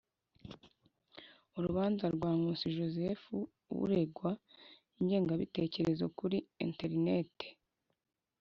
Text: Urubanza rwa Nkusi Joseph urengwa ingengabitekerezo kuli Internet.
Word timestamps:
Urubanza 1.57 2.05
rwa 2.15 2.31
Nkusi 2.37 2.67
Joseph 2.77 3.25
urengwa 3.83 4.31
ingengabitekerezo 4.99 6.05
kuli 6.17 6.37
Internet. 6.67 7.37